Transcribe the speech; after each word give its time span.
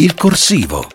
Il 0.00 0.14
corsivo. 0.14 0.86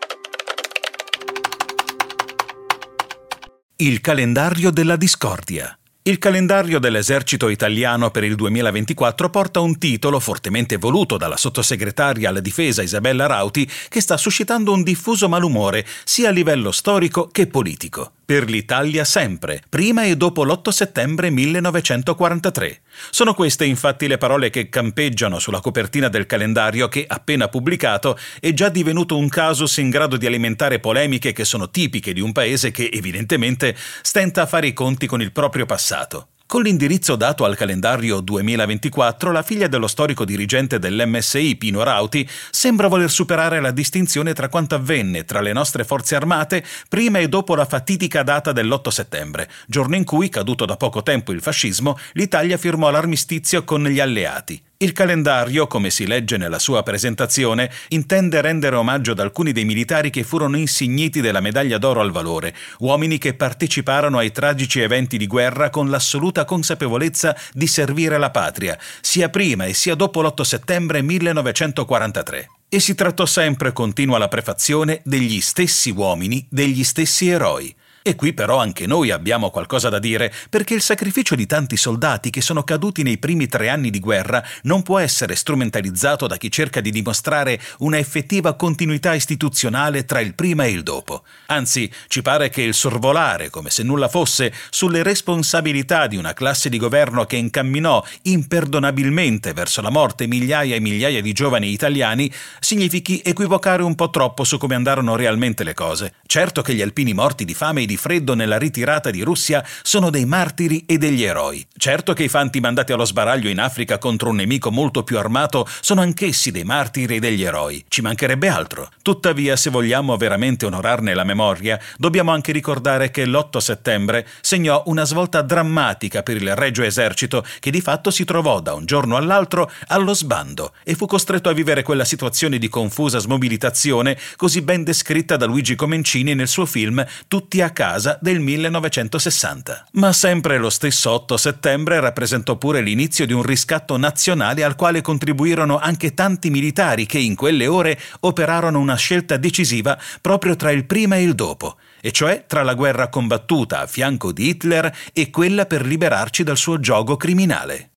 Il 3.75 3.99
calendario 3.99 4.71
della 4.71 4.95
discordia. 4.95 5.77
Il 6.03 6.19
calendario 6.19 6.79
dell'esercito 6.79 7.49
italiano 7.49 8.11
per 8.11 8.23
il 8.23 8.35
2024 8.35 9.29
porta 9.29 9.59
un 9.59 9.77
titolo 9.77 10.21
fortemente 10.21 10.77
voluto 10.77 11.17
dalla 11.17 11.35
sottosegretaria 11.35 12.29
alla 12.29 12.39
difesa 12.39 12.81
Isabella 12.81 13.25
Rauti 13.25 13.69
che 13.89 13.99
sta 13.99 14.15
suscitando 14.15 14.71
un 14.71 14.83
diffuso 14.83 15.27
malumore 15.27 15.85
sia 16.05 16.29
a 16.29 16.31
livello 16.31 16.71
storico 16.71 17.27
che 17.27 17.47
politico. 17.47 18.13
Per 18.23 18.49
l'Italia 18.49 19.03
sempre, 19.03 19.61
prima 19.67 20.03
e 20.03 20.15
dopo 20.15 20.45
l'8 20.45 20.69
settembre 20.69 21.29
1943. 21.29 22.82
Sono 23.09 23.33
queste 23.33 23.65
infatti 23.65 24.07
le 24.07 24.17
parole 24.17 24.49
che 24.49 24.69
campeggiano 24.69 25.39
sulla 25.39 25.59
copertina 25.59 26.09
del 26.09 26.25
calendario 26.25 26.87
che, 26.87 27.05
appena 27.07 27.47
pubblicato, 27.47 28.17
è 28.39 28.53
già 28.53 28.69
divenuto 28.69 29.17
un 29.17 29.29
casus 29.29 29.77
in 29.77 29.89
grado 29.89 30.17
di 30.17 30.25
alimentare 30.25 30.79
polemiche 30.79 31.31
che 31.31 31.45
sono 31.45 31.69
tipiche 31.69 32.13
di 32.13 32.21
un 32.21 32.31
paese 32.31 32.71
che, 32.71 32.89
evidentemente, 32.91 33.75
stenta 34.01 34.43
a 34.43 34.45
fare 34.45 34.67
i 34.67 34.73
conti 34.73 35.07
con 35.07 35.21
il 35.21 35.31
proprio 35.31 35.65
passato. 35.65 36.27
Con 36.53 36.61
l'indirizzo 36.61 37.15
dato 37.15 37.45
al 37.45 37.55
calendario 37.55 38.19
2024, 38.19 39.31
la 39.31 39.41
figlia 39.41 39.65
dello 39.65 39.87
storico 39.87 40.23
dirigente 40.23 40.77
dell'MSI, 40.77 41.55
Pino 41.55 41.81
Rauti, 41.81 42.29
sembra 42.51 42.87
voler 42.87 43.09
superare 43.09 43.59
la 43.59 43.71
distinzione 43.71 44.33
tra 44.33 44.49
quanto 44.49 44.75
avvenne 44.75 45.25
tra 45.25 45.41
le 45.41 45.51
nostre 45.51 45.83
forze 45.83 46.13
armate 46.13 46.63
prima 46.87 47.17
e 47.17 47.27
dopo 47.27 47.55
la 47.55 47.65
fatidica 47.65 48.21
data 48.21 48.51
dell'8 48.51 48.89
settembre, 48.89 49.49
giorno 49.65 49.95
in 49.95 50.03
cui, 50.03 50.29
caduto 50.29 50.65
da 50.65 50.77
poco 50.77 51.01
tempo 51.01 51.31
il 51.31 51.41
fascismo, 51.41 51.97
l'Italia 52.11 52.57
firmò 52.57 52.91
l'armistizio 52.91 53.63
con 53.63 53.83
gli 53.85 53.99
alleati. 53.99 54.61
Il 54.83 54.91
calendario, 54.91 55.65
come 55.65 55.89
si 55.89 56.05
legge 56.05 56.35
nella 56.35 56.59
sua 56.59 56.83
presentazione, 56.83 57.71
intende 57.89 58.41
rendere 58.41 58.75
omaggio 58.75 59.13
ad 59.13 59.19
alcuni 59.21 59.53
dei 59.53 59.63
militari 59.63 60.09
che 60.09 60.23
furono 60.23 60.57
insigniti 60.57 61.21
della 61.21 61.39
medaglia 61.39 61.77
d'oro 61.77 62.01
al 62.01 62.11
valore, 62.11 62.53
uomini 62.79 63.17
che 63.17 63.33
parteciparono 63.33 64.17
ai 64.17 64.33
tragici 64.33 64.81
eventi 64.81 65.17
di 65.17 65.25
guerra 65.25 65.69
con 65.69 65.89
l'assoluta 65.89 66.43
consapevolezza 66.43 67.33
di 67.53 67.65
servire 67.65 68.17
la 68.17 68.29
patria, 68.29 68.77
sia 68.99 69.29
prima 69.29 69.63
e 69.63 69.73
sia 69.73 69.95
dopo 69.95 70.21
l'8 70.21 70.41
settembre 70.41 71.01
1943. 71.01 72.49
E 72.67 72.79
si 72.81 72.93
trattò 72.93 73.25
sempre, 73.25 73.71
continua 73.71 74.17
la 74.17 74.27
prefazione, 74.27 74.99
degli 75.05 75.39
stessi 75.39 75.91
uomini, 75.91 76.45
degli 76.49 76.83
stessi 76.83 77.29
eroi. 77.29 77.73
E 78.05 78.15
qui 78.15 78.33
però 78.33 78.57
anche 78.57 78.85
noi 78.85 79.11
abbiamo 79.11 79.49
qualcosa 79.49 79.87
da 79.87 79.97
dire, 79.97 80.31
perché 80.49 80.73
il 80.73 80.81
sacrificio 80.81 81.35
di 81.35 81.45
tanti 81.45 81.77
soldati 81.77 82.31
che 82.31 82.41
sono 82.41 82.63
caduti 82.63 83.01
nei 83.01 83.17
primi 83.17 83.47
tre 83.47 83.69
anni 83.69 83.89
di 83.89 84.01
guerra 84.01 84.45
non 84.63 84.83
può 84.83 84.99
essere 84.99 85.35
strumentalizzato 85.35 86.27
da 86.27 86.35
chi 86.35 86.51
cerca 86.51 86.81
di 86.81 86.91
dimostrare 86.91 87.61
una 87.77 87.97
effettiva 87.97 88.55
continuità 88.55 89.13
istituzionale 89.13 90.03
tra 90.03 90.19
il 90.19 90.35
prima 90.35 90.65
e 90.65 90.71
il 90.71 90.83
dopo. 90.83 91.23
Anzi, 91.45 91.89
ci 92.07 92.21
pare 92.21 92.49
che 92.49 92.61
il 92.61 92.73
sorvolare, 92.73 93.49
come 93.49 93.69
se 93.69 93.83
nulla 93.83 94.09
fosse, 94.09 94.53
sulle 94.69 95.01
responsabilità 95.01 96.07
di 96.07 96.17
una 96.17 96.33
classe 96.33 96.67
di 96.67 96.77
governo 96.77 97.23
che 97.23 97.37
incamminò 97.37 98.03
imperdonabilmente 98.23 99.53
verso 99.53 99.81
la 99.81 99.89
morte 99.89 100.27
migliaia 100.27 100.75
e 100.75 100.81
migliaia 100.81 101.21
di 101.21 101.31
giovani 101.31 101.71
italiani, 101.71 102.29
significhi 102.59 103.21
equivocare 103.23 103.81
un 103.81 103.95
po' 103.95 104.09
troppo 104.09 104.43
su 104.43 104.57
come 104.57 104.75
andarono 104.75 105.15
realmente 105.15 105.63
le 105.63 105.73
cose. 105.73 106.15
Certo 106.25 106.61
che 106.61 106.73
gli 106.73 106.81
alpini 106.81 107.13
morti 107.13 107.45
di 107.45 107.53
fame 107.53 107.83
e 107.83 107.85
di 107.85 107.92
di 107.93 107.97
freddo 107.97 108.33
nella 108.33 108.57
ritirata 108.57 109.11
di 109.11 109.21
Russia 109.21 109.63
sono 109.83 110.09
dei 110.09 110.25
martiri 110.25 110.83
e 110.87 110.97
degli 110.97 111.23
eroi. 111.23 111.63
Certo 111.77 112.13
che 112.13 112.23
i 112.23 112.27
fanti 112.27 112.59
mandati 112.59 112.91
allo 112.91 113.05
sbaraglio 113.05 113.49
in 113.49 113.59
Africa 113.59 113.99
contro 113.99 114.29
un 114.29 114.37
nemico 114.37 114.71
molto 114.71 115.03
più 115.03 115.19
armato 115.19 115.67
sono 115.79 116.01
anch'essi 116.01 116.49
dei 116.49 116.63
martiri 116.63 117.17
e 117.17 117.19
degli 117.19 117.43
eroi. 117.43 117.85
Ci 117.87 118.01
mancherebbe 118.01 118.47
altro. 118.47 118.89
Tuttavia, 119.03 119.55
se 119.55 119.69
vogliamo 119.69 120.17
veramente 120.17 120.65
onorarne 120.65 121.13
la 121.13 121.23
memoria, 121.23 121.79
dobbiamo 121.97 122.31
anche 122.31 122.51
ricordare 122.51 123.11
che 123.11 123.27
l'8 123.27 123.57
settembre 123.57 124.27
segnò 124.41 124.81
una 124.87 125.03
svolta 125.03 125.43
drammatica 125.43 126.23
per 126.23 126.37
il 126.37 126.55
Regio 126.55 126.83
Esercito 126.83 127.45
che 127.59 127.69
di 127.69 127.81
fatto 127.81 128.09
si 128.09 128.25
trovò 128.25 128.59
da 128.59 128.73
un 128.73 128.85
giorno 128.85 129.17
all'altro 129.17 129.69
allo 129.87 130.15
sbando 130.15 130.73
e 130.83 130.95
fu 130.95 131.05
costretto 131.05 131.49
a 131.49 131.53
vivere 131.53 131.83
quella 131.83 132.05
situazione 132.05 132.57
di 132.57 132.69
confusa 132.69 133.19
smobilitazione 133.19 134.17
così 134.35 134.61
ben 134.61 134.83
descritta 134.83 135.37
da 135.37 135.45
Luigi 135.45 135.75
Comencini 135.75 136.33
nel 136.33 136.47
suo 136.47 136.65
film 136.65 137.05
Tutti 137.27 137.61
a 137.61 137.69
casa 137.69 137.82
casa 137.83 138.17
del 138.21 138.39
1960. 138.39 139.87
Ma 139.93 140.13
sempre 140.13 140.57
lo 140.57 140.69
stesso 140.69 141.11
8 141.11 141.35
settembre 141.35 141.99
rappresentò 141.99 142.55
pure 142.55 142.79
l'inizio 142.79 143.25
di 143.25 143.33
un 143.33 143.43
riscatto 143.43 143.97
nazionale 143.97 144.63
al 144.63 144.77
quale 144.77 145.01
contribuirono 145.01 145.77
anche 145.79 146.13
tanti 146.13 146.49
militari 146.49 147.05
che 147.05 147.19
in 147.19 147.35
quelle 147.35 147.67
ore 147.67 147.99
operarono 148.21 148.79
una 148.79 148.95
scelta 148.95 149.35
decisiva 149.35 149.99
proprio 150.21 150.55
tra 150.55 150.71
il 150.71 150.85
prima 150.85 151.17
e 151.17 151.23
il 151.23 151.35
dopo, 151.35 151.75
e 151.99 152.13
cioè 152.13 152.45
tra 152.47 152.63
la 152.63 152.73
guerra 152.73 153.09
combattuta 153.09 153.81
a 153.81 153.87
fianco 153.87 154.31
di 154.31 154.47
Hitler 154.47 154.89
e 155.11 155.29
quella 155.29 155.65
per 155.65 155.85
liberarci 155.85 156.43
dal 156.43 156.55
suo 156.55 156.79
gioco 156.79 157.17
criminale. 157.17 157.89